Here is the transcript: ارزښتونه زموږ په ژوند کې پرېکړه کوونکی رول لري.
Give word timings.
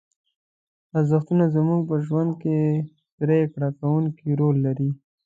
ارزښتونه 0.97 1.43
زموږ 1.55 1.81
په 1.89 1.95
ژوند 2.05 2.31
کې 2.41 2.55
پرېکړه 3.17 3.69
کوونکی 3.79 4.27
رول 4.39 4.55
لري. 4.65 4.89